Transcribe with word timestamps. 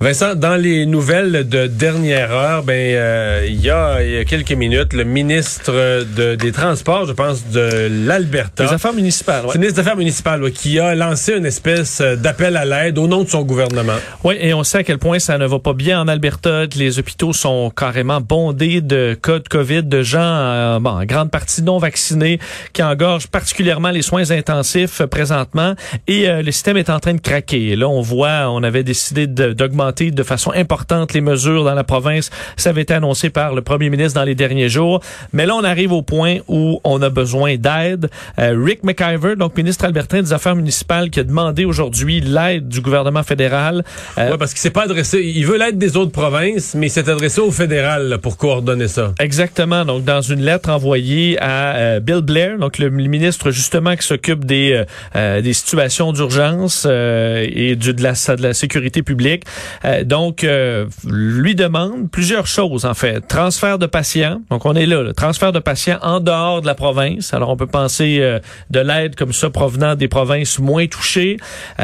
Vincent, 0.00 0.36
dans 0.36 0.54
les 0.54 0.86
nouvelles 0.86 1.48
de 1.48 1.66
dernière 1.66 2.30
heure, 2.30 2.62
ben 2.62 2.72
euh, 2.72 3.44
il 3.48 3.60
y, 3.60 3.68
a, 3.68 4.00
y 4.00 4.16
a 4.16 4.24
quelques 4.24 4.52
minutes, 4.52 4.92
le 4.92 5.02
ministre 5.02 5.72
de, 6.14 6.36
des 6.36 6.52
Transports, 6.52 7.06
je 7.06 7.12
pense, 7.12 7.48
de 7.48 7.88
l'Alberta. 8.06 8.64
Des 8.64 8.72
Affaires 8.72 8.92
municipales, 8.92 9.44
ouais. 9.46 9.58
ministre 9.58 9.74
des 9.74 9.80
Affaires 9.80 9.96
municipales, 9.96 10.40
ouais, 10.44 10.52
qui 10.52 10.78
a 10.78 10.94
lancé 10.94 11.32
une 11.32 11.46
espèce 11.46 12.00
euh, 12.00 12.14
d'appel 12.14 12.56
à 12.56 12.64
l'aide 12.64 12.96
au 12.96 13.08
nom 13.08 13.24
de 13.24 13.28
son 13.28 13.42
gouvernement. 13.42 13.96
Oui, 14.22 14.36
et 14.38 14.54
on 14.54 14.62
sait 14.62 14.78
à 14.78 14.82
quel 14.84 14.98
point 14.98 15.18
ça 15.18 15.36
ne 15.36 15.46
va 15.46 15.58
pas 15.58 15.72
bien 15.72 16.00
en 16.00 16.06
Alberta. 16.06 16.66
Les 16.76 17.00
hôpitaux 17.00 17.32
sont 17.32 17.68
carrément 17.70 18.20
bondés 18.20 18.80
de 18.80 19.18
cas 19.20 19.40
de 19.40 19.48
COVID, 19.48 19.82
de 19.82 20.02
gens, 20.02 20.20
euh, 20.20 20.78
bon, 20.78 20.90
en 20.90 21.04
grande 21.06 21.32
partie 21.32 21.64
non 21.64 21.78
vaccinés, 21.78 22.38
qui 22.72 22.84
engorgent 22.84 23.26
particulièrement 23.26 23.90
les 23.90 24.02
soins 24.02 24.30
intensifs 24.30 25.00
euh, 25.00 25.08
présentement. 25.08 25.74
Et 26.06 26.28
le 26.28 26.52
système 26.52 26.76
est 26.76 26.88
en 26.88 27.00
train 27.00 27.14
de 27.14 27.20
craquer. 27.20 27.70
Et 27.70 27.76
là, 27.76 27.88
on 27.88 28.00
voit, 28.00 28.48
on 28.48 28.62
avait 28.62 28.84
décidé 28.84 29.26
d'augmenter 29.26 29.87
de 29.92 30.22
façon 30.22 30.52
importante 30.54 31.12
les 31.12 31.20
mesures 31.20 31.64
dans 31.64 31.74
la 31.74 31.84
province. 31.84 32.30
Ça 32.56 32.70
avait 32.70 32.82
été 32.82 32.94
annoncé 32.94 33.30
par 33.30 33.54
le 33.54 33.62
premier 33.62 33.90
ministre 33.90 34.18
dans 34.18 34.24
les 34.24 34.34
derniers 34.34 34.68
jours. 34.68 35.00
Mais 35.32 35.46
là, 35.46 35.54
on 35.56 35.64
arrive 35.64 35.92
au 35.92 36.02
point 36.02 36.38
où 36.48 36.80
on 36.84 37.02
a 37.02 37.10
besoin 37.10 37.56
d'aide. 37.56 38.08
Euh, 38.38 38.56
Rick 38.62 38.84
McIver, 38.84 39.36
donc 39.36 39.56
ministre 39.56 39.84
albertain 39.84 40.22
des 40.22 40.32
Affaires 40.32 40.56
municipales, 40.56 41.10
qui 41.10 41.20
a 41.20 41.24
demandé 41.24 41.64
aujourd'hui 41.64 42.20
l'aide 42.20 42.68
du 42.68 42.80
gouvernement 42.80 43.22
fédéral. 43.22 43.84
Euh, 44.18 44.32
ouais, 44.32 44.38
parce 44.38 44.52
qu'il 44.52 44.60
s'est 44.60 44.70
pas 44.70 44.84
adressé. 44.84 45.20
Il 45.20 45.46
veut 45.46 45.58
l'aide 45.58 45.78
des 45.78 45.96
autres 45.96 46.12
provinces, 46.12 46.74
mais 46.74 46.86
il 46.86 46.90
s'est 46.90 47.08
adressé 47.08 47.40
au 47.40 47.50
fédéral 47.50 48.18
pour 48.22 48.36
coordonner 48.36 48.88
ça. 48.88 49.12
Exactement. 49.18 49.84
Donc, 49.84 50.04
dans 50.04 50.20
une 50.20 50.42
lettre 50.42 50.70
envoyée 50.70 51.38
à 51.40 51.76
euh, 51.76 52.00
Bill 52.00 52.20
Blair, 52.20 52.58
donc 52.58 52.78
le, 52.78 52.90
ministre 52.90 53.50
justement 53.50 53.96
qui 53.96 54.06
s'occupe 54.06 54.44
des 54.44 54.82
des 55.14 55.52
situations 55.52 56.12
d'urgence 56.12 56.84
et 56.84 57.76
du, 57.76 57.94
de 57.94 58.02
la, 58.02 58.12
de 58.12 58.42
la 58.42 58.54
sécurité 58.54 59.02
publique. 59.02 59.44
Euh, 59.84 60.04
donc, 60.04 60.44
euh, 60.44 60.86
lui 61.06 61.54
demande 61.54 62.10
plusieurs 62.10 62.46
choses, 62.46 62.84
en 62.84 62.94
fait. 62.94 63.20
Transfert 63.20 63.78
de 63.78 63.86
patients. 63.86 64.42
Donc, 64.50 64.66
on 64.66 64.74
est 64.74 64.86
là, 64.86 65.02
le 65.02 65.12
transfert 65.12 65.52
de 65.52 65.58
patients 65.58 65.98
en 66.02 66.20
dehors 66.20 66.60
de 66.60 66.66
la 66.66 66.74
province. 66.74 67.32
Alors, 67.34 67.50
on 67.50 67.56
peut 67.56 67.66
penser 67.66 68.18
euh, 68.20 68.38
de 68.70 68.80
l'aide 68.80 69.14
comme 69.14 69.32
ça 69.32 69.50
provenant 69.50 69.94
des 69.94 70.08
provinces 70.08 70.58
moins 70.58 70.86
touchées. 70.86 71.36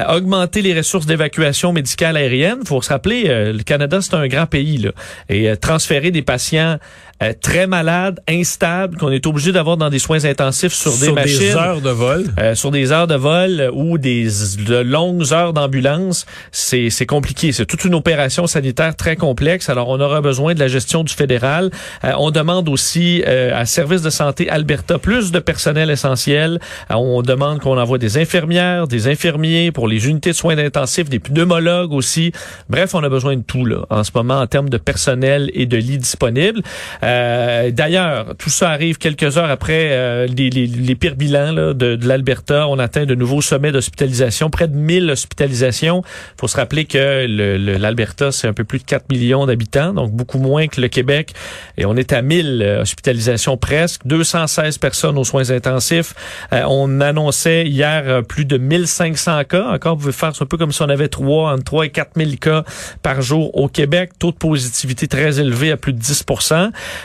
augmenter 0.09 0.63
les 0.63 0.75
ressources 0.77 1.07
d'évacuation 1.07 1.73
médicale 1.73 2.17
aérienne. 2.17 2.59
Il 2.63 2.67
faut 2.67 2.83
se 2.83 2.91
rappeler, 2.91 3.53
le 3.53 3.63
Canada, 3.63 4.01
c'est 4.01 4.15
un 4.15 4.27
grand 4.27 4.47
pays. 4.47 4.79
Là, 4.79 4.91
et 5.29 5.57
transférer 5.57 6.11
des 6.11 6.23
patients 6.23 6.79
euh, 7.25 7.33
très 7.41 7.67
malade, 7.67 8.21
instable, 8.29 8.97
qu'on 8.97 9.11
est 9.11 9.27
obligé 9.27 9.53
d'avoir 9.53 9.77
dans 9.77 9.91
des 9.91 9.99
soins 9.99 10.25
intensifs 10.25 10.73
sur, 10.73 10.97
des 10.99 11.13
machines. 11.13 11.37
Sur 11.37 11.41
des 11.41 11.57
heures 11.57 11.81
de 11.81 11.91
vol. 11.91 12.25
Euh, 12.39 12.55
sur 12.55 12.71
des 12.71 12.93
heures 12.93 13.07
de 13.07 13.15
vol 13.15 13.71
ou 13.73 13.99
des 13.99 14.29
de 14.67 14.77
longues 14.77 15.33
heures 15.33 15.53
d'ambulance. 15.53 16.27
C'est, 16.53 16.91
c'est 16.91 17.07
compliqué. 17.07 17.53
C'est 17.53 17.67
toute 17.67 17.85
une 17.85 17.95
opération 17.95 18.47
sanitaire 18.47 18.97
très 18.97 19.17
complexe. 19.17 19.69
Alors, 19.69 19.89
on 19.89 20.01
aura 20.01 20.21
besoin 20.21 20.55
de 20.55 20.61
la 20.61 20.69
gestion 20.69 21.05
du 21.05 21.13
fédéral. 21.13 21.71
Euh, 22.05 22.13
on 22.19 22.31
demande 22.31 22.69
aussi 22.69 23.23
à 23.25 23.65
Service 23.67 24.03
de 24.03 24.11
santé 24.11 24.49
Alberta 24.51 24.99
plus 24.99 25.33
de 25.33 25.39
personnel 25.39 25.91
essentiel. 25.91 26.61
on 26.91 27.23
demande 27.23 27.61
qu'on 27.61 27.79
envoie 27.79 27.99
des 27.99 28.19
infirmières, 28.19 28.87
des 28.87 29.09
infirmiers 29.09 29.73
pour 29.73 29.89
les 29.89 30.09
unités 30.09 30.31
de 30.31 30.37
soins 30.37 30.59
intensifs, 30.59 31.09
des 31.09 31.19
pneumologues 31.19 31.93
aussi. 31.93 32.33
Bref, 32.69 32.95
on 32.95 33.03
a 33.03 33.09
besoin 33.09 33.37
de 33.37 33.43
tout 33.43 33.65
là 33.65 33.85
en 33.91 34.05
ce 34.05 34.11
moment 34.15 34.41
en 34.41 34.47
termes 34.47 34.69
de 34.69 34.79
personnel 34.79 35.51
et 35.55 35.67
de 35.67 35.77
lits 35.77 35.99
disponibles. 35.99 36.63
Euh, 37.03 37.14
d'ailleurs, 37.71 38.35
tout 38.39 38.51
ça 38.51 38.71
arrive 38.71 38.99
quelques 38.99 39.39
heures 39.39 39.51
après 39.51 39.89
euh, 39.93 40.27
les, 40.27 40.95
pires 40.95 41.17
bilans 41.17 41.75
de, 41.75 41.99
l'Alberta. 42.07 42.69
On 42.69 42.79
atteint 42.79 43.05
de 43.05 43.15
nouveaux 43.15 43.43
sommets 43.43 43.73
d'hospitalisation, 43.73 44.51
près 44.51 44.69
de 44.69 44.77
1000 44.77 45.11
hospitalisations. 45.11 46.03
Il 46.05 46.41
faut 46.41 46.49
se 46.49 46.57
rappeler 46.57 46.85
que 46.85 47.27
l'Alberta, 47.79 48.33
c'est 48.33 48.49
un 48.49 48.53
peu 48.53 48.65
plus 48.65 48.79
de 48.79 48.85
4 48.85 49.11
millions 49.11 49.47
d'habitants, 49.47 49.93
donc 49.93 50.13
beaucoup 50.13 50.39
moins 50.39 50.67
que 50.69 50.81
le 50.81 50.89
Québec. 50.89 51.33
Et 51.77 51.87
on 51.87 51.97
est 51.97 52.13
à 52.13 52.23
1000 52.23 52.63
euh, 52.63 52.83
hospitalisations 52.83 53.57
presque, 53.57 54.03
216 54.07 54.79
personnes 54.79 55.19
aux 55.19 55.25
soins 55.25 55.51
intensifs. 55.51 56.15
on 56.53 57.01
annonçait 57.01 57.67
hier 57.67 58.23
plus 58.25 58.45
de 58.45 58.59
1500 58.59 59.45
cas. 59.45 59.69
Encore, 59.71 59.97
vous 59.97 60.03
pouvez 60.03 60.13
faire 60.13 60.33
un 60.41 60.47
peu 60.47 60.57
comme 60.57 60.73
si 60.73 60.83
on 60.83 60.89
avait 60.89 61.09
3, 61.09 61.53
entre 61.53 61.65
3 61.65 61.87
et 61.87 61.91
4000 61.91 62.39
cas 62.39 62.65
par 63.03 63.23
jour 63.23 63.57
au 63.57 63.69
Québec. 63.69 64.13
Taux 64.19 64.33
de 64.33 64.37
positivité 64.37 65.09
très 65.09 65.41
élevé 65.41 65.71
à 65.71 65.77
plus 65.77 65.93
de 65.93 65.99
10 65.99 66.25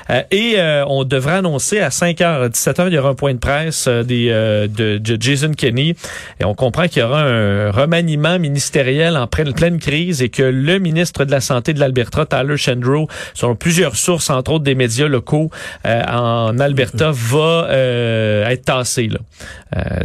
euh, 0.10 0.22
et 0.32 0.56
euh, 0.58 0.86
on 0.88 1.04
devrait 1.04 1.36
annoncer 1.36 1.80
à 1.80 1.90
5h, 1.90 2.50
17h, 2.50 2.88
il 2.88 2.94
y 2.94 2.98
aura 2.98 3.10
un 3.10 3.16
point 3.16 3.34
de 3.34 3.40
presse 3.40 3.86
euh, 3.88 4.04
des, 4.04 4.30
de, 4.30 5.18
Jason 5.20 5.52
Kenney. 5.52 5.96
Et 6.40 6.46
on 6.46 6.56
comprend 6.56 6.88
qu'il 6.88 7.02
y 7.02 7.06
aura 7.06 7.22
un 7.22 7.72
remaniement 7.72 8.40
ministériel 8.40 9.18
en 9.18 9.28
pleine, 9.28 9.54
pleine 9.54 9.80
crise 9.80 10.22
et 10.22 10.30
que 10.30 10.44
le 10.44 10.80
ministre 10.80 11.26
de 11.26 11.32
la 11.32 11.42
Santé 11.42 11.74
de 11.74 11.80
l'Alberta, 11.80 12.26
Tyler 12.26 12.58
Shandro, 12.58 13.08
selon 13.34 13.56
plusieurs 13.56 13.96
sources, 13.96 14.30
entre 14.30 14.54
autres 14.54 14.64
des 14.64 14.76
médias 14.76 15.08
locaux 15.08 15.50
en 15.86 16.58
Alberta, 16.60 17.12
va 17.12 17.68
être 17.72 18.66
tassé. 18.66 19.10
Là. 19.10 19.20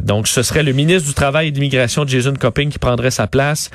donc, 0.02 0.28
ce 0.28 0.42
serait 0.42 0.62
le 0.62 0.72
ministre 0.72 1.08
du 1.08 1.14
Travail 1.14 1.48
et 1.48 1.50
de 1.50 1.56
l'Immigration, 1.56 2.06
Jason 2.06 2.34
Copping, 2.38 2.70
qui 2.70 2.78
prendrait 2.78 3.10
sa 3.10 3.26
place. 3.26 3.70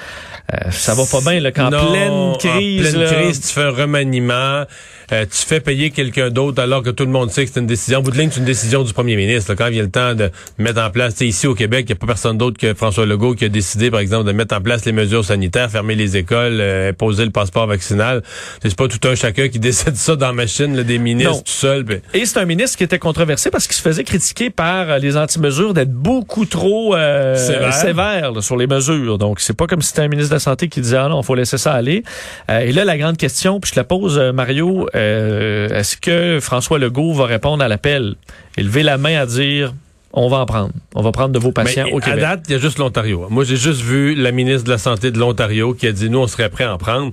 ça 0.72 0.94
va 0.94 1.04
pas 1.12 1.22
bien, 1.30 1.40
là, 1.40 1.52
qu'en 1.52 1.70
pleine 1.70 2.38
crise... 2.38 2.96
En 2.96 3.00
pleine 3.00 3.08
crise, 3.08 3.42
tu 3.42 3.54
fais 3.54 3.64
un 3.64 3.72
remaniement, 3.72 4.66
tu 5.10 5.46
fais 5.46 5.60
payer 5.60 5.90
quelqu'un 5.90 6.30
d'autre 6.30 6.62
alors 6.62 6.84
que 6.84 6.92
tout 6.92 7.06
le 7.06 7.12
monde 7.12 7.32
sait 7.32 7.46
que 7.46 7.52
c'est 7.54 7.60
une 7.60 7.68
décision. 7.68 8.00
Au 8.00 8.02
bout 8.02 8.12
de 8.12 8.18
ligne, 8.18 8.30
c'est 8.32 8.40
une 8.40 8.46
décision 8.46 8.84
du 8.84 8.94
premier 8.94 9.16
ministre. 9.16 9.56
quand 9.56 9.68
il 9.68 9.74
vient 9.74 9.84
le 9.84 9.90
temps 9.90 10.14
de 10.14 10.30
mettre 10.58 10.82
en 10.82 10.90
place, 10.92 11.20
ici 11.22 11.48
au 11.48 11.56
Québec, 11.56 11.86
il 11.88 11.94
n'y 11.94 11.98
a 11.98 12.00
pas 12.00 12.08
personne 12.08 12.38
d'autre 12.38 12.58
que 12.58 12.74
François 12.74 13.06
Legault 13.06 13.34
qui 13.34 13.46
a 13.46 13.50
décidé, 13.50 13.90
par 13.90 14.00
exemple, 14.00 14.28
de 14.28 14.32
mettre 14.32 14.56
en 14.56 14.62
place 14.62 14.86
les 14.86 14.92
mesures 14.92 15.26
sanitaires, 15.26 15.70
fermer 15.70 15.96
les 15.96 16.18
écoles, 16.18 16.60
euh, 16.60 16.90
imposer 16.90 17.26
le 17.26 17.32
passeport 17.32 17.66
vaccinal. 17.68 18.22
C'est 18.62 18.76
pas 18.76 18.88
tout 18.88 19.08
un 19.08 19.16
chacun 19.16 19.48
qui 19.48 19.60
décide 19.60 19.96
ça 19.96 20.16
dans 20.16 20.28
la 20.28 20.34
machine, 20.34 20.84
des 20.84 21.00
ministres 21.00 21.44
tout 21.44 21.52
seul. 21.52 21.86
Et 22.14 22.26
c'est 22.26 22.40
un 22.40 22.46
ministre 22.46 22.78
qui 22.78 22.84
était 22.84 23.00
controversé 23.00 23.50
parce 23.50 23.68
qu'il 23.68 23.76
se 23.76 23.82
faisait 23.82 24.04
critiquer 24.04 24.50
par 24.50 24.90
euh, 24.90 24.98
les 25.00 25.18
anti-mesures 25.18 25.74
d'être 25.74 25.92
beaucoup 25.92 26.46
trop 26.46 26.96
euh, 26.96 27.36
sévère, 27.72 28.32
sur 28.42 28.58
les 28.58 28.68
mesures. 28.68 29.18
Donc, 29.18 29.40
c'est 29.40 29.56
pas 29.56 29.66
comme 29.66 29.82
si 29.82 29.90
c'était 29.90 30.02
un 30.02 30.08
ministre 30.08 30.30
de 30.30 30.36
la 30.36 30.40
Santé 30.40 30.68
qui 30.68 30.82
disait, 30.82 30.98
ah 30.98 31.10
non, 31.10 31.24
faut 31.24 31.36
laisser 31.36 31.58
ça 31.58 31.74
aller. 31.74 32.04
et 32.50 32.72
là, 32.72 32.86
la 32.86 32.98
grande 32.98 33.18
question, 33.18 33.60
puis 33.60 33.72
je 33.74 33.80
la 33.80 33.84
pose, 33.84 34.20
Mario, 34.34 34.88
est-ce 35.00 35.98
que 35.98 36.40
François 36.42 36.80
Legault 36.80 37.14
va 37.14 37.26
répondre 37.26 37.64
à 37.64 37.68
l'appel 37.68 38.16
et 38.58 38.64
lever 38.64 38.84
la 38.84 38.98
main 38.98 39.20
à 39.20 39.26
dire 39.26 39.74
on 40.14 40.28
va 40.28 40.38
en 40.38 40.46
prendre. 40.46 40.72
On 40.96 41.02
va 41.02 41.12
prendre 41.12 41.34
de 41.34 41.40
vos 41.40 41.52
patients 41.52 41.88
au 41.92 42.00
Québec. 42.00 42.24
À 42.24 42.36
date, 42.36 42.46
il 42.48 42.54
y 42.54 42.56
a 42.56 42.58
juste 42.60 42.80
l'Ontario. 42.80 43.28
Moi, 43.30 43.44
j'ai 43.44 43.58
juste 43.58 43.82
vu 43.82 44.16
la 44.16 44.32
ministre 44.32 44.64
de 44.64 44.72
la 44.72 44.78
Santé 44.78 45.12
de 45.12 45.20
l'Ontario 45.20 45.74
qui 45.74 45.88
a 45.88 45.92
dit, 45.92 46.10
nous, 46.10 46.20
on 46.20 46.28
serait 46.28 46.50
prêt 46.50 46.64
à 46.64 46.74
en 46.74 46.78
prendre. 46.78 47.12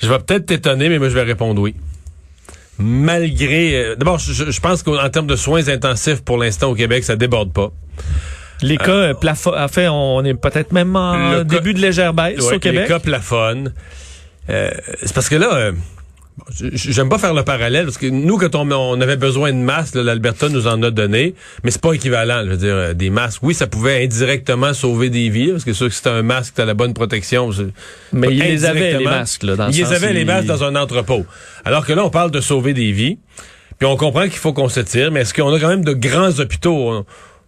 Je 0.00 0.08
vais 0.08 0.18
peut-être 0.18 0.46
t'étonner, 0.46 0.88
mais 0.88 0.98
moi, 0.98 1.08
je 1.08 1.14
vais 1.14 1.22
répondre 1.22 1.60
oui. 1.60 1.74
Malgré... 2.78 3.74
Euh, 3.74 3.96
d'abord, 3.96 4.20
je, 4.20 4.60
pense 4.60 4.84
qu'en 4.84 5.08
termes 5.08 5.26
de 5.26 5.34
soins 5.34 5.66
intensifs, 5.68 6.22
pour 6.22 6.38
l'instant, 6.38 6.70
au 6.70 6.74
Québec, 6.74 7.02
ça 7.02 7.16
déborde 7.16 7.52
pas. 7.52 7.72
Les 8.62 8.76
cas 8.76 8.90
euh, 8.92 9.14
plafonnent. 9.14 9.58
En 9.58 9.68
fait, 9.68 9.88
on 9.88 10.24
est 10.24 10.34
peut-être 10.34 10.72
même 10.72 10.94
en 10.94 11.42
début 11.42 11.74
de 11.74 11.80
légère 11.80 12.14
baisse 12.14 12.40
au 12.40 12.58
Québec. 12.60 12.82
Les 12.82 12.88
cas 12.88 13.00
plafonnent. 13.00 13.72
Euh, 14.48 14.70
c'est 15.02 15.12
parce 15.12 15.28
que 15.28 15.36
là... 15.36 15.72
J'aime 16.50 17.08
pas 17.08 17.18
faire 17.18 17.34
le 17.34 17.42
parallèle 17.42 17.84
parce 17.84 17.98
que 17.98 18.06
nous, 18.06 18.38
quand 18.38 18.54
on, 18.54 19.00
avait 19.00 19.16
besoin 19.16 19.52
de 19.52 19.58
masques, 19.58 19.94
l'Alberta 19.94 20.48
nous 20.48 20.66
en 20.66 20.82
a 20.82 20.90
donné, 20.90 21.34
mais 21.64 21.70
c'est 21.70 21.80
pas 21.80 21.92
équivalent. 21.92 22.42
Je 22.44 22.50
veux 22.50 22.56
dire, 22.56 22.74
euh, 22.74 22.94
des 22.94 23.10
masques, 23.10 23.42
oui, 23.42 23.54
ça 23.54 23.66
pouvait 23.66 24.04
indirectement 24.04 24.74
sauver 24.74 25.10
des 25.10 25.28
vies, 25.28 25.50
parce 25.50 25.64
que 25.64 25.72
sûr 25.72 25.88
que 25.88 25.94
c'était 25.94 26.10
un 26.10 26.22
masque, 26.22 26.54
t'as 26.56 26.64
la 26.64 26.74
bonne 26.74 26.94
protection. 26.94 27.50
Mais 28.12 28.28
ils 28.30 28.42
les 28.42 28.64
avaient 28.64 28.98
les 28.98 29.04
masques 29.04 29.42
là, 29.42 29.56
dans 29.56 29.68
Ils 29.68 29.78
les 29.78 29.92
avaient 29.92 30.12
les 30.12 30.24
masques 30.24 30.46
dans 30.46 30.64
un 30.64 30.76
entrepôt. 30.76 31.26
Alors 31.64 31.84
que 31.86 31.92
là, 31.92 32.04
on 32.04 32.10
parle 32.10 32.30
de 32.30 32.40
sauver 32.40 32.74
des 32.74 32.92
vies. 32.92 33.18
Puis 33.78 33.86
on 33.86 33.96
comprend 33.96 34.24
qu'il 34.24 34.32
faut 34.32 34.52
qu'on 34.52 34.68
se 34.68 34.80
tire, 34.80 35.12
mais 35.12 35.20
est-ce 35.20 35.32
qu'on 35.32 35.54
a 35.54 35.60
quand 35.60 35.68
même 35.68 35.84
de 35.84 35.92
grands 35.92 36.40
hôpitaux? 36.40 37.04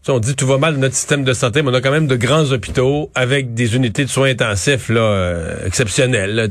On 0.08 0.18
dit 0.18 0.34
tout 0.34 0.46
va 0.46 0.58
mal 0.58 0.74
dans 0.74 0.80
notre 0.80 0.94
système 0.94 1.24
de 1.24 1.32
santé, 1.32 1.62
mais 1.62 1.70
on 1.70 1.74
a 1.74 1.80
quand 1.80 1.90
même 1.90 2.06
de 2.06 2.16
grands 2.16 2.50
hôpitaux 2.52 3.10
avec 3.14 3.54
des 3.54 3.76
unités 3.76 4.04
de 4.04 4.10
soins 4.10 4.30
intensifs 4.30 4.88
là, 4.88 5.00
euh, 5.00 5.66
exceptionnelles. 5.66 6.48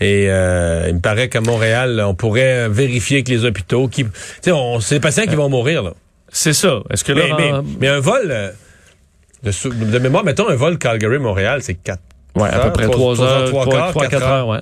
et 0.00 0.26
euh, 0.28 0.86
il 0.88 0.94
me 0.94 1.00
paraît 1.00 1.28
qu'à 1.28 1.40
Montréal, 1.40 2.02
on 2.06 2.14
pourrait 2.14 2.68
vérifier 2.68 3.22
que 3.22 3.30
les 3.30 3.44
hôpitaux, 3.44 3.88
qui, 3.88 4.06
on, 4.48 4.80
c'est 4.80 4.96
les 4.96 5.00
patients 5.00 5.26
qui 5.26 5.36
vont 5.36 5.48
mourir. 5.48 5.82
là. 5.82 5.92
C'est 6.30 6.52
ça. 6.52 6.80
Est-ce 6.90 7.04
que 7.04 7.12
là, 7.12 7.24
mais, 7.80 7.88
un 7.88 8.00
vol 8.00 8.28
euh, 8.30 8.50
de, 9.42 9.98
mémoire, 9.98 10.24
mettons 10.24 10.48
un 10.48 10.56
vol 10.56 10.78
Calgary-Montréal, 10.78 11.62
c'est 11.62 11.74
4 11.74 12.00
Ouais, 12.34 12.48
à 12.48 12.60
peu 12.60 12.72
près 12.72 12.88
3 12.88 13.22
heures, 13.22 13.48
3, 13.48 14.08
4 14.08 14.22
heures, 14.22 14.48
ouais. 14.48 14.60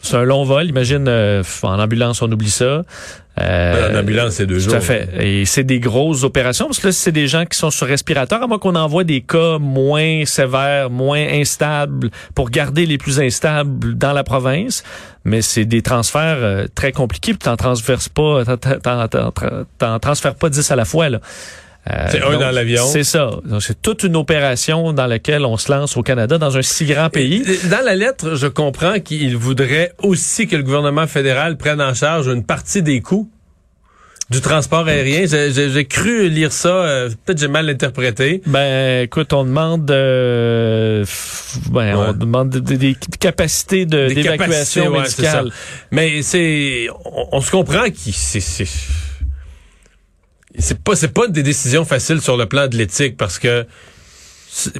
C'est 0.00 0.16
un 0.16 0.24
long 0.24 0.44
vol. 0.44 0.66
Imagine, 0.66 1.08
en 1.08 1.78
ambulance, 1.78 2.22
on 2.22 2.30
oublie 2.30 2.50
ça. 2.50 2.84
Euh, 3.38 3.92
en 3.92 3.98
ambulance, 3.98 4.34
c'est 4.34 4.46
deux 4.46 4.58
jours. 4.58 4.72
Tout 4.72 4.78
à 4.78 4.80
fait. 4.80 5.08
Et 5.20 5.44
c'est 5.44 5.64
des 5.64 5.78
grosses 5.78 6.24
opérations 6.24 6.66
parce 6.66 6.78
que 6.78 6.86
là, 6.86 6.92
c'est 6.92 7.12
des 7.12 7.28
gens 7.28 7.44
qui 7.44 7.58
sont 7.58 7.70
sur 7.70 7.86
respirateur, 7.86 8.42
à 8.42 8.46
moins 8.46 8.58
qu'on 8.58 8.76
envoie 8.76 9.04
des 9.04 9.20
cas 9.20 9.58
moins 9.58 10.24
sévères, 10.24 10.88
moins 10.88 11.20
instables 11.20 12.10
pour 12.34 12.48
garder 12.48 12.86
les 12.86 12.96
plus 12.96 13.20
instables 13.20 13.94
dans 13.96 14.12
la 14.12 14.24
province. 14.24 14.82
Mais 15.24 15.42
c'est 15.42 15.66
des 15.66 15.82
transferts 15.82 16.38
euh, 16.40 16.66
très 16.74 16.92
compliqués. 16.92 17.32
Puis 17.32 17.40
t'en 17.40 17.56
transfères 17.56 17.98
pas, 18.14 18.44
t'en 19.78 19.98
transfères 19.98 20.34
pas 20.34 20.48
10 20.48 20.70
à 20.70 20.76
la 20.76 20.84
fois 20.86 21.10
là. 21.10 21.20
Euh, 21.88 22.08
C'est 22.10 22.20
un 22.22 22.32
donc, 22.32 22.40
dans 22.40 22.50
l'avion. 22.50 22.84
C'est 22.86 23.04
ça. 23.04 23.30
Donc, 23.44 23.62
C'est 23.62 23.80
toute 23.80 24.02
une 24.02 24.16
opération 24.16 24.92
dans 24.92 25.06
laquelle 25.06 25.44
on 25.44 25.56
se 25.56 25.70
lance 25.70 25.96
au 25.96 26.02
Canada, 26.02 26.36
dans 26.36 26.56
un 26.56 26.62
si 26.62 26.84
grand 26.84 27.10
pays. 27.10 27.44
Dans 27.70 27.84
la 27.84 27.94
lettre, 27.94 28.34
je 28.34 28.48
comprends 28.48 28.98
qu'il 28.98 29.36
voudrait 29.36 29.92
aussi 30.02 30.48
que 30.48 30.56
le 30.56 30.62
gouvernement 30.64 31.06
fédéral 31.06 31.56
prenne 31.56 31.80
en 31.80 31.94
charge 31.94 32.26
une 32.26 32.44
partie 32.44 32.82
des 32.82 33.00
coûts 33.00 33.30
du 34.28 34.40
transport 34.40 34.88
aérien. 34.88 35.26
J'ai- 35.26 35.84
cru 35.84 36.28
lire 36.28 36.50
ça, 36.50 36.68
euh, 36.70 37.08
peut-être 37.24 37.38
j'ai 37.38 37.46
mal 37.46 37.70
interprété. 37.70 38.42
Ben, 38.46 39.04
écoute, 39.04 39.32
on 39.32 39.44
demande, 39.44 39.88
euh, 39.92 41.04
ben, 41.70 41.96
Ouais. 41.96 42.06
on 42.08 42.12
demande 42.12 42.50
des, 42.50 42.76
des 42.76 42.96
capacités 43.20 43.86
de- 43.86 44.08
d'évacuation 44.08 44.88
ouais, 44.88 45.04
ça. 45.04 45.22
médicale. 45.22 45.50
Mais 45.92 46.22
c'est, 46.22 46.88
on, 47.04 47.28
on 47.36 47.40
se 47.40 47.52
comprend 47.52 47.84
qu'il 47.90 48.12
c'est 48.14 48.40
c'est 50.58 50.82
pas 50.82 50.96
c'est 50.96 51.12
pas 51.12 51.26
des 51.28 51.42
décisions 51.42 51.84
faciles 51.84 52.20
sur 52.20 52.36
le 52.36 52.46
plan 52.46 52.68
de 52.68 52.76
l'éthique 52.76 53.16
parce 53.16 53.38
que 53.38 53.66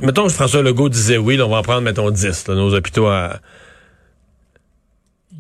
mettons 0.03 0.27
que 0.27 0.33
François 0.33 0.63
Legault 0.63 0.89
disait 0.89 1.19
oui, 1.19 1.37
là, 1.37 1.47
on 1.47 1.51
va 1.51 1.59
en 1.59 1.63
prendre 1.63 1.83
mettons 1.83 2.11
10 2.11 2.49
là, 2.49 2.55
nos 2.55 2.75
hôpitaux 2.75 3.07
à 3.07 3.41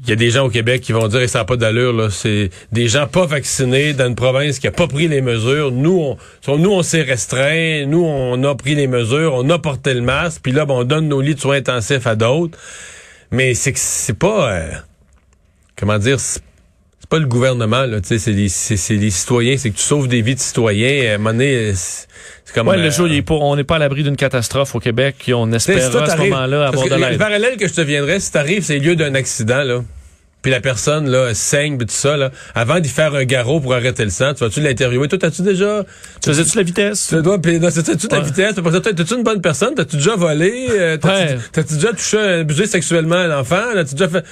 il 0.02 0.10
y 0.10 0.12
a 0.12 0.16
des 0.16 0.30
gens 0.30 0.46
au 0.46 0.50
Québec 0.50 0.82
qui 0.82 0.92
vont 0.92 1.08
dire 1.08 1.22
et 1.22 1.26
ça 1.26 1.40
n'a 1.40 1.44
pas 1.44 1.56
d'allure 1.56 1.92
là, 1.92 2.10
c'est 2.10 2.50
des 2.70 2.86
gens 2.86 3.06
pas 3.06 3.26
vaccinés 3.26 3.92
dans 3.92 4.06
une 4.06 4.14
province 4.14 4.58
qui 4.58 4.68
a 4.68 4.70
pas 4.70 4.86
pris 4.86 5.08
les 5.08 5.20
mesures. 5.20 5.72
Nous 5.72 6.16
on 6.46 6.58
nous 6.58 6.70
on 6.70 6.82
s'est 6.82 7.02
restreint, 7.02 7.86
nous 7.86 8.04
on 8.04 8.42
a 8.44 8.54
pris 8.54 8.74
les 8.74 8.86
mesures, 8.86 9.34
on 9.34 9.48
a 9.50 9.58
porté 9.58 9.94
le 9.94 10.02
masque, 10.02 10.42
puis 10.42 10.52
là 10.52 10.64
ben, 10.64 10.74
on 10.74 10.84
donne 10.84 11.08
nos 11.08 11.20
lits 11.20 11.34
de 11.34 11.40
soins 11.40 11.56
intensifs 11.56 12.06
à 12.06 12.14
d'autres. 12.14 12.58
Mais 13.30 13.54
c'est 13.54 13.72
que 13.72 13.78
c'est 13.80 14.16
pas 14.16 14.52
euh, 14.52 14.70
comment 15.76 15.98
dire 15.98 16.20
c'est 16.20 16.42
c'est 17.06 17.10
pas 17.10 17.18
le 17.20 17.26
gouvernement 17.26 17.82
là, 17.86 18.00
tu 18.00 18.08
sais, 18.08 18.18
c'est 18.18 18.32
les 18.32 18.48
c'est 18.48 18.76
c'est 18.76 18.94
les 18.96 19.10
citoyens, 19.10 19.56
c'est 19.56 19.70
que 19.70 19.76
tu 19.76 19.82
sauves 19.82 20.08
des 20.08 20.22
vies 20.22 20.34
de 20.34 20.40
citoyens. 20.40 21.12
À 21.12 21.14
un 21.14 21.18
moment 21.18 21.30
donné, 21.30 21.72
c'est 21.74 22.52
comme 22.52 22.66
Ouais, 22.66 22.76
euh, 22.78 22.82
le 22.82 22.90
jour, 22.90 23.06
il 23.06 23.14
est 23.14 23.22
pas- 23.22 23.34
on 23.34 23.54
n'est 23.54 23.62
pas 23.64 23.76
à 23.76 23.78
l'abri 23.78 24.02
d'une 24.02 24.16
catastrophe 24.16 24.74
au 24.74 24.80
Québec. 24.80 25.14
et 25.28 25.34
On 25.34 25.52
espère 25.52 25.78
si 25.80 25.96
à 25.96 26.06
ce 26.10 26.16
moment-là 26.16 26.66
avoir 26.66 26.84
que 26.84 26.90
de 26.90 26.94
Le 26.96 27.00
l'aide. 27.10 27.18
parallèle 27.18 27.56
que 27.58 27.68
je 27.68 27.74
te 27.74 27.80
viendrais, 27.80 28.18
si 28.18 28.32
t'arrives, 28.32 28.64
c'est 28.64 28.78
le 28.78 28.84
lieu 28.84 28.96
d'un 28.96 29.14
accident 29.14 29.62
là. 29.62 29.82
Puis 30.42 30.50
la 30.50 30.60
personne 30.60 31.08
là 31.08 31.32
saigne 31.34 31.78
pis 31.78 31.86
tout 31.86 31.92
ça 31.94 32.16
là, 32.16 32.30
avant 32.56 32.80
d'y 32.80 32.88
faire 32.88 33.14
un 33.14 33.24
garrot 33.24 33.60
pour 33.60 33.72
arrêter 33.74 34.04
le 34.04 34.10
sang, 34.10 34.34
tu 34.34 34.42
vas-tu 34.44 34.60
l'interviewer? 34.60 35.06
Toi, 35.08 35.18
t'as-tu 35.18 35.42
déjà 35.42 35.84
Tu 36.22 36.30
faisais-tu 36.30 36.56
la 36.56 36.62
vitesse? 36.64 37.06
tu 37.08 37.22
dois 37.22 37.40
puis 37.40 37.58
non, 37.60 37.68
c'est 37.70 37.82
tu 37.96 38.08
ta 38.08 38.18
Ouais. 38.18 38.24
vitesse, 38.24 38.54
puis 38.54 38.94
t'as-tu 38.94 39.14
une 39.14 39.22
bonne 39.22 39.40
personne, 39.40 39.74
t'as-tu 39.76 39.96
déjà 39.96 40.16
volé, 40.16 40.66
Euh, 40.70 40.96
t'as-tu 40.98 41.34
t'as-tu 41.52 41.74
déjà 41.74 41.92
touché, 41.92 42.18
abusé 42.18 42.66
sexuellement 42.66 43.16
un 43.16 43.38
enfant, 43.40 43.62
t'as-tu 43.74 43.94
déjà 43.94 44.08
fait 44.08 44.24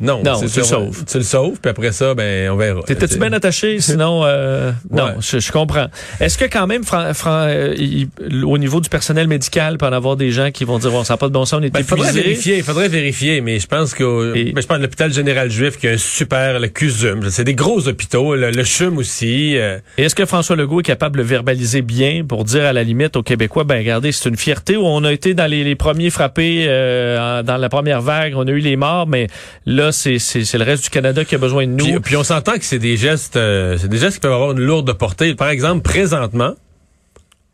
non, 0.00 0.22
tu 0.38 0.44
le 0.58 0.64
sauves. 0.64 1.04
Tu 1.10 1.18
le 1.18 1.24
sauves, 1.24 1.58
puis 1.60 1.70
après 1.70 1.92
ça, 1.92 2.14
ben, 2.14 2.50
on 2.50 2.56
verra. 2.56 2.82
T'étais-tu 2.82 3.18
bien 3.18 3.32
attaché? 3.32 3.80
Sinon, 3.80 4.22
euh, 4.24 4.72
non, 4.90 5.04
Ouais. 5.04 5.10
je, 5.20 5.38
je 5.38 5.52
comprends. 5.52 5.86
Est-ce 6.20 6.38
que 6.38 6.46
quand 6.46 6.66
même, 6.66 6.84
Fran- 6.84 7.12
Fran- 7.14 7.46
euh, 7.48 7.74
il- 7.76 8.08
au 8.44 8.58
niveau 8.58 8.80
du 8.80 8.88
personnel 8.88 9.28
médical, 9.28 9.76
peut 9.78 9.86
en 9.86 9.92
avoir 9.92 10.16
des 10.16 10.30
gens 10.30 10.50
qui 10.50 10.64
vont 10.64 10.78
dire, 10.78 10.90
bon, 10.90 11.04
ça 11.04 11.14
n'a 11.14 11.18
pas 11.18 11.28
de 11.28 11.32
bon 11.32 11.44
sens, 11.44 11.60
on 11.60 11.62
est 11.62 11.70
Ben, 11.70 11.82
faudrait 11.84 12.12
vérifier, 12.12 12.56
il 12.58 12.62
faudrait 12.62 12.88
vérifier, 12.88 13.40
mais 13.40 13.58
je 13.58 13.66
pense 13.66 13.94
que 13.94 14.34
Et- 14.36 14.52
ben, 14.52 14.60
je 14.62 14.66
pense 14.66 14.78
que 14.78 14.82
l'hôpital 14.82 15.12
général 15.12 15.50
juif 15.50 15.76
qui 15.78 15.88
a 15.88 15.92
un 15.92 15.98
super, 15.98 16.58
le 16.60 16.68
CUSUM, 16.68 17.28
c'est 17.30 17.44
des 17.44 17.54
gros 17.54 17.86
hôpitaux, 17.88 18.34
le, 18.34 18.50
le 18.50 18.64
CHUM 18.64 18.98
aussi. 18.98 19.56
euh, 19.56 19.78
Et 19.98 20.04
est-ce 20.04 20.14
que 20.14 20.24
François 20.26 20.56
Legault 20.56 20.80
est 20.80 20.84
capable 20.84 21.16
de 21.16 21.22
le 21.22 21.28
verbaliser 21.28 21.82
bien 21.82 22.24
pour 22.26 22.44
dire 22.44 22.64
à 22.64 22.72
la 22.72 22.82
limite 22.82 23.16
aux 23.16 23.22
Québécois, 23.22 23.64
ben 23.64 23.76
regardez, 23.78 24.12
c'est 24.12 24.28
une 24.28 24.36
fierté 24.36 24.76
où 24.76 24.84
on 24.86 25.04
a 25.04 25.12
été 25.12 25.34
dans 25.34 25.46
les, 25.46 25.64
les 25.64 25.74
premiers 25.74 26.10
frappés 26.10 26.64
euh, 26.68 27.42
dans 27.42 27.56
la 27.56 27.68
première 27.68 28.00
vague, 28.00 28.34
on 28.36 28.46
a 28.46 28.50
eu 28.50 28.58
les 28.58 28.76
morts, 28.76 29.06
mais 29.06 29.26
là, 29.66 29.89
c'est 29.92 30.54
le 30.54 30.64
reste 30.64 30.84
du 30.84 30.90
Canada 30.90 31.24
qui 31.24 31.34
a 31.34 31.38
besoin 31.38 31.66
de 31.66 31.72
nous. 31.72 31.84
puis, 31.84 32.00
puis 32.00 32.16
on 32.16 32.24
s'entend 32.24 32.58
que 32.58 32.64
c'est 32.64 32.78
des 32.78 32.96
gestes, 32.96 33.36
euh, 33.36 33.76
c'est 33.78 33.88
des 33.88 33.98
gestes 33.98 34.16
qui 34.16 34.20
peuvent 34.20 34.32
avoir 34.32 34.52
une 34.52 34.60
lourde 34.60 34.92
portée. 34.94 35.34
Par 35.34 35.48
exemple, 35.48 35.82
présentement, 35.82 36.54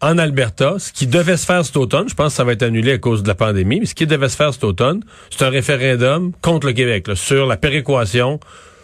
en 0.01 0.19
Alberta, 0.19 0.77
ce 0.79 0.93
qui 0.93 1.07
devait 1.07 1.37
se 1.37 1.47
faire 1.47 1.65
cet 1.65 1.77
automne, 1.77 2.09
je 2.09 2.15
pense 2.15 2.33
que 2.33 2.37
ça 2.37 2.45
va 2.45 2.53
être 2.53 2.63
annulé 2.63 2.93
à 2.93 2.99
cause 2.99 3.23
de 3.23 3.29
la 3.29 3.35
pandémie, 3.35 3.81
mais 3.81 3.87
ce 3.87 3.95
qui 3.95 4.07
devait 4.07 4.29
se 4.29 4.37
faire 4.37 4.53
cet 4.53 4.65
automne, 4.65 5.03
c'est 5.31 5.45
un 5.45 5.49
référendum 5.49 6.33
contre 6.43 6.67
le 6.67 6.73
Québec 6.75 7.09
là, 7.09 7.17
sur 7.17 7.47
la 7.47 7.57
péréquation 7.57 8.39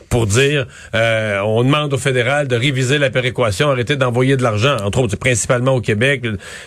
pour 0.08 0.26
dire 0.26 0.66
euh, 0.94 1.40
on 1.40 1.64
demande 1.64 1.92
au 1.94 1.98
fédéral 1.98 2.46
de 2.46 2.56
réviser 2.56 2.98
la 2.98 3.08
péréquation, 3.08 3.70
arrêter 3.70 3.96
d'envoyer 3.96 4.36
de 4.36 4.42
l'argent, 4.42 4.76
entre 4.82 5.00
autres, 5.00 5.16
principalement 5.16 5.72
au 5.72 5.80
Québec, 5.80 6.26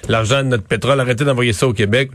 l'argent 0.10 0.44
de 0.44 0.50
notre 0.50 0.64
pétrole, 0.64 1.00
arrêter 1.00 1.26
d'envoyer 1.26 1.54
ça 1.54 1.68
au 1.68 1.74
Québec. 1.74 2.12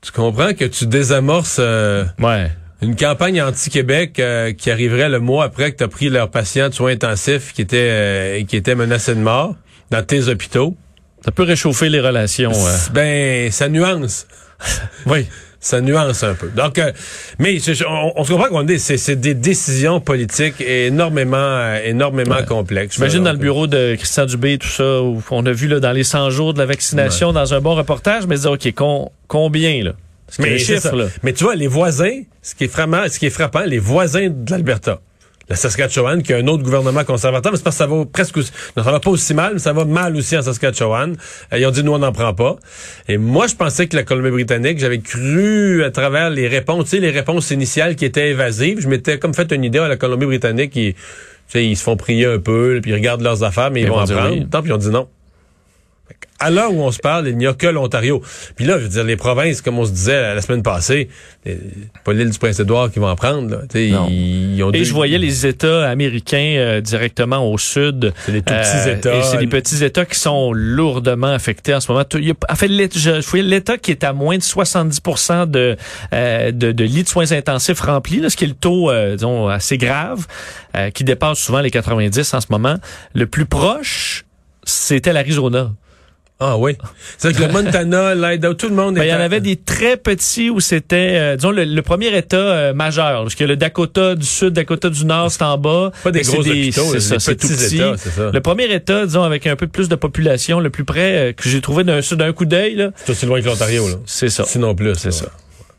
Tu 0.00 0.12
comprends 0.12 0.54
que 0.54 0.64
tu 0.64 0.86
désamorces 0.86 1.58
euh, 1.58 2.04
ouais. 2.20 2.50
Une 2.82 2.94
campagne 2.96 3.42
anti-Québec 3.42 4.18
euh, 4.20 4.52
qui 4.52 4.70
arriverait 4.70 5.08
le 5.08 5.18
mois 5.20 5.44
après 5.44 5.72
que 5.72 5.78
tu 5.78 5.84
as 5.84 5.88
pris 5.88 6.08
leur 6.08 6.30
patient 6.30 6.68
de 6.68 6.74
soins 6.74 6.92
intensifs 6.92 7.52
qui 7.52 7.62
était 7.62 7.76
euh, 7.90 8.44
qui 8.44 8.56
était 8.56 8.74
menacé 8.74 9.14
de 9.14 9.20
mort 9.20 9.56
dans 9.90 10.02
tes 10.04 10.28
hôpitaux. 10.28 10.76
Ça 11.24 11.32
peut 11.32 11.42
réchauffer 11.42 11.88
les 11.88 12.00
relations. 12.00 12.52
euh. 12.54 12.76
Ben 12.92 13.50
ça 13.50 13.68
nuance. 13.68 14.26
Oui. 15.06 15.26
Ça 15.60 15.80
nuance 15.80 16.22
un 16.22 16.34
peu. 16.34 16.50
Donc, 16.50 16.78
euh, 16.78 16.92
mais 17.40 17.58
on, 17.88 18.12
on 18.14 18.22
se 18.24 18.30
comprend 18.30 18.48
qu'on 18.48 18.62
dit 18.62 18.78
c'est 18.78 18.96
c'est 18.96 19.16
des 19.16 19.34
décisions 19.34 19.98
politiques 20.00 20.60
énormément 20.60 21.36
euh, 21.36 21.80
énormément 21.84 22.36
Ouais. 22.36 22.44
complexes. 22.44 22.94
J'imagine 22.94 23.24
dans 23.24 23.32
le 23.32 23.38
bureau 23.38 23.66
de 23.66 23.96
Christian 23.96 24.26
Dubé, 24.26 24.58
tout 24.58 24.68
ça, 24.68 25.02
où 25.02 25.20
on 25.32 25.44
a 25.46 25.50
vu 25.50 25.66
là, 25.66 25.80
dans 25.80 25.90
les 25.90 26.04
100 26.04 26.30
jours 26.30 26.54
de 26.54 26.60
la 26.60 26.66
vaccination, 26.66 27.32
dans 27.32 27.54
un 27.54 27.60
bon 27.60 27.74
reportage, 27.74 28.28
mais 28.28 28.36
dire, 28.38 28.52
OK, 28.52 28.72
con- 28.72 29.10
combien, 29.26 29.82
là? 29.82 29.92
Parce 30.28 30.38
Mais, 30.40 30.58
là. 30.94 31.06
mais 31.22 31.32
tu 31.32 31.44
vois, 31.44 31.54
les 31.56 31.66
voisins, 31.66 32.20
ce 32.42 32.54
qui 32.54 32.64
est 32.64 32.68
frappant, 32.68 33.02
ce 33.08 33.18
qui 33.18 33.26
est 33.26 33.30
frappant, 33.30 33.62
les 33.64 33.78
voisins 33.78 34.28
de 34.28 34.50
l'Alberta, 34.50 35.00
la 35.48 35.56
Saskatchewan, 35.56 36.22
qui 36.22 36.34
a 36.34 36.36
un 36.36 36.46
autre 36.48 36.62
gouvernement 36.62 37.02
conservateur, 37.04 37.50
mais 37.50 37.56
c'est 37.56 37.64
parce 37.64 37.76
que 37.76 37.78
ça 37.78 37.86
va 37.86 38.04
presque 38.04 38.36
aussi, 38.36 38.52
non, 38.76 38.84
ça 38.84 38.92
va 38.92 39.00
pas 39.00 39.08
aussi 39.08 39.32
mal, 39.32 39.54
mais 39.54 39.58
ça 39.58 39.72
va 39.72 39.86
mal 39.86 40.14
aussi 40.14 40.36
en 40.36 40.42
Saskatchewan. 40.42 41.16
Euh, 41.54 41.58
ils 41.58 41.64
ont 41.64 41.70
dit, 41.70 41.82
nous, 41.82 41.92
on 41.92 41.98
n'en 41.98 42.12
prend 42.12 42.34
pas. 42.34 42.56
Et 43.08 43.16
moi, 43.16 43.46
je 43.46 43.54
pensais 43.54 43.86
que 43.86 43.96
la 43.96 44.02
Colombie-Britannique, 44.02 44.78
j'avais 44.78 44.98
cru 44.98 45.82
à 45.82 45.90
travers 45.90 46.28
les 46.28 46.46
réponses, 46.48 46.84
tu 46.84 46.90
sais, 46.90 47.00
les 47.00 47.10
réponses 47.10 47.50
initiales 47.50 47.96
qui 47.96 48.04
étaient 48.04 48.28
évasives, 48.28 48.80
je 48.80 48.88
m'étais 48.88 49.18
comme 49.18 49.32
fait 49.32 49.50
une 49.52 49.64
idée 49.64 49.78
à 49.78 49.88
la 49.88 49.96
Colombie-Britannique, 49.96 50.76
ils, 50.76 50.92
tu 50.92 51.00
sais, 51.48 51.64
ils 51.64 51.76
se 51.76 51.82
font 51.82 51.96
prier 51.96 52.26
un 52.26 52.38
peu, 52.38 52.80
puis 52.82 52.90
ils 52.90 52.94
regardent 52.94 53.22
leurs 53.22 53.42
affaires, 53.42 53.70
mais 53.70 53.80
ils, 53.80 53.84
Ils 53.84 53.88
vont 53.88 53.94
vont 53.96 54.02
en 54.02 54.04
dire 54.04 54.16
prendre. 54.18 54.34
oui. 54.34 54.46
Tant, 54.50 54.60
puis 54.60 54.70
ils 54.70 54.74
ont 54.74 54.76
dit 54.76 54.90
non. 54.90 55.08
À 56.40 56.50
l'heure 56.50 56.72
où 56.72 56.82
on 56.82 56.90
se 56.92 56.98
parle, 57.00 57.26
il 57.28 57.36
n'y 57.36 57.46
a 57.46 57.52
que 57.54 57.66
l'Ontario. 57.66 58.22
Puis 58.56 58.64
là, 58.64 58.78
je 58.78 58.84
veux 58.84 58.88
dire, 58.88 59.02
les 59.04 59.16
provinces, 59.16 59.60
comme 59.60 59.78
on 59.78 59.84
se 59.84 59.90
disait 59.90 60.34
la 60.34 60.40
semaine 60.40 60.62
passée, 60.62 61.08
pas 62.04 62.12
l'île 62.12 62.30
du 62.30 62.38
Prince-Édouard 62.38 62.90
qui 62.92 62.98
va 63.00 63.08
en 63.08 63.16
prendre. 63.16 63.50
Là. 63.50 63.58
Ils, 63.74 64.62
ont 64.62 64.70
Et 64.72 64.84
je 64.84 64.92
voyais 64.94 65.18
les 65.18 65.46
États 65.46 65.88
américains 65.88 66.54
euh, 66.56 66.80
directement 66.80 67.50
au 67.50 67.58
sud. 67.58 68.12
C'est 68.24 68.32
les 68.32 68.42
tout 68.42 68.54
petits 68.54 68.88
Euh, 68.88 68.96
États. 68.96 69.16
Et 69.16 69.22
c'est 69.22 69.38
les 69.40 69.46
petits 69.46 69.82
États 69.84 70.04
qui 70.04 70.18
sont 70.18 70.52
lourdement 70.52 71.26
affectés 71.32 71.74
en 71.74 71.80
ce 71.80 71.90
moment. 71.90 72.04
Tout- 72.04 72.18
il 72.18 72.28
y 72.28 72.30
a- 72.30 72.34
en 72.52 72.54
fait, 72.54 72.68
je 72.68 73.28
voyais 73.28 73.44
l'État 73.44 73.76
qui 73.78 73.90
est 73.90 74.04
à 74.04 74.12
moins 74.12 74.36
de 74.38 74.42
70 74.42 75.00
de, 75.48 75.76
euh, 76.12 76.52
de, 76.52 76.72
de 76.72 76.84
lits 76.84 77.02
de 77.02 77.08
soins 77.08 77.32
intensifs 77.32 77.80
remplis, 77.80 78.20
là, 78.20 78.30
ce 78.30 78.36
qui 78.36 78.44
est 78.44 78.48
le 78.48 78.54
taux, 78.54 78.90
euh, 78.90 79.16
disons, 79.16 79.48
assez 79.48 79.76
grave, 79.78 80.26
euh, 80.76 80.90
qui 80.90 81.02
dépasse 81.04 81.38
souvent 81.38 81.60
les 81.60 81.70
90 81.70 82.32
en 82.34 82.40
ce 82.40 82.46
moment. 82.50 82.76
Le 83.14 83.26
plus 83.26 83.46
proche, 83.46 84.24
c'était 84.64 85.12
l'Arizona. 85.12 85.72
Ah 86.40 86.56
oui. 86.56 86.76
C'est 87.16 87.34
que 87.36 87.42
le 87.42 87.48
Montana, 87.48 88.14
l'Idaho, 88.14 88.54
tout 88.54 88.68
le 88.68 88.74
monde 88.76 88.94
Ben, 88.94 89.02
il 89.02 89.08
y 89.08 89.12
en 89.12 89.18
avait 89.18 89.40
des 89.40 89.56
très 89.56 89.96
petits 89.96 90.50
où 90.50 90.60
c'était, 90.60 91.14
euh, 91.16 91.36
disons, 91.36 91.50
le, 91.50 91.64
le 91.64 91.82
premier 91.82 92.16
État 92.16 92.36
euh, 92.36 92.72
majeur. 92.74 93.22
Parce 93.22 93.34
que 93.34 93.42
le 93.42 93.56
Dakota 93.56 94.14
du 94.14 94.24
Sud, 94.24 94.50
Dakota 94.52 94.88
du 94.88 95.04
Nord, 95.04 95.32
c'est 95.32 95.42
en 95.42 95.58
bas. 95.58 95.90
Pas 96.04 96.12
des 96.12 96.22
c'est 96.22 96.32
gros 96.36 96.46
hôpitaux, 96.46 96.92
c'est 96.92 97.00
ça, 97.00 97.18
c'est 97.18 97.34
tout 97.34 97.48
petit. 97.48 97.76
États, 97.76 97.96
c'est 97.96 98.10
ça. 98.10 98.30
Le 98.32 98.40
premier 98.40 98.72
État, 98.72 99.04
disons, 99.04 99.24
avec 99.24 99.48
un 99.48 99.56
peu 99.56 99.66
plus 99.66 99.88
de 99.88 99.96
population, 99.96 100.60
le 100.60 100.70
plus 100.70 100.84
près, 100.84 101.16
euh, 101.16 101.32
que 101.32 101.48
j'ai 101.48 101.60
trouvé 101.60 101.82
d'un 101.82 101.98
d'un 102.12 102.32
coup 102.32 102.44
d'œil, 102.44 102.76
là, 102.76 102.90
C'est 103.04 103.10
aussi 103.12 103.26
loin 103.26 103.40
que 103.40 103.46
l'Ontario. 103.46 103.88
là. 103.88 103.94
c'est 104.06 104.28
ça. 104.28 104.44
Sinon 104.44 104.76
plus. 104.76 104.94
C'est 104.94 105.10
ça. 105.12 105.26